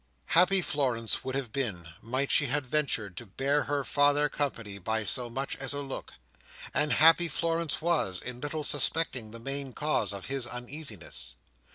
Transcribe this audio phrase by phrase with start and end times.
[0.33, 5.03] Happy Florence would have been, might she have ventured to bear her father company, by
[5.03, 6.13] so much as a look;
[6.73, 11.35] and happy Florence was, in little suspecting the main cause of his uneasiness.